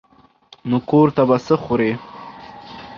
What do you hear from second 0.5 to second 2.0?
نو کور ته به څه خورې.